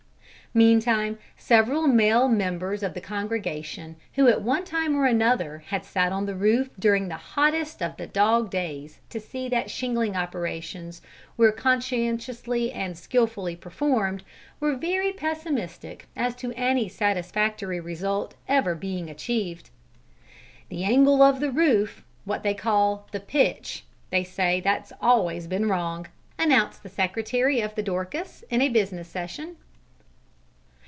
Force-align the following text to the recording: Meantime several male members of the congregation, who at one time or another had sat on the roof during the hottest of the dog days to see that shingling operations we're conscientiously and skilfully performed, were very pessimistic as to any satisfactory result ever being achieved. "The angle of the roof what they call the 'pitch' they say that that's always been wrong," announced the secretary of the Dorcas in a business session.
Meantime 0.53 1.17
several 1.37 1.87
male 1.87 2.27
members 2.27 2.83
of 2.83 2.93
the 2.93 2.99
congregation, 2.99 3.95
who 4.15 4.27
at 4.27 4.41
one 4.41 4.65
time 4.65 4.97
or 4.97 5.05
another 5.05 5.59
had 5.67 5.85
sat 5.85 6.11
on 6.11 6.25
the 6.25 6.35
roof 6.35 6.69
during 6.77 7.07
the 7.07 7.15
hottest 7.15 7.81
of 7.81 7.95
the 7.95 8.05
dog 8.05 8.49
days 8.49 8.99
to 9.09 9.17
see 9.17 9.47
that 9.47 9.71
shingling 9.71 10.13
operations 10.13 11.01
we're 11.37 11.53
conscientiously 11.53 12.69
and 12.73 12.97
skilfully 12.97 13.55
performed, 13.55 14.21
were 14.59 14.75
very 14.75 15.13
pessimistic 15.13 16.05
as 16.17 16.35
to 16.35 16.51
any 16.57 16.89
satisfactory 16.89 17.79
result 17.79 18.35
ever 18.45 18.75
being 18.75 19.09
achieved. 19.09 19.69
"The 20.67 20.83
angle 20.83 21.21
of 21.23 21.39
the 21.39 21.49
roof 21.49 22.03
what 22.25 22.43
they 22.43 22.53
call 22.53 23.07
the 23.13 23.21
'pitch' 23.21 23.85
they 24.09 24.25
say 24.25 24.59
that 24.59 24.65
that's 24.81 24.91
always 25.01 25.47
been 25.47 25.69
wrong," 25.69 26.07
announced 26.37 26.83
the 26.83 26.89
secretary 26.89 27.61
of 27.61 27.73
the 27.75 27.83
Dorcas 27.83 28.43
in 28.49 28.61
a 28.61 28.67
business 28.67 29.07
session. 29.07 29.55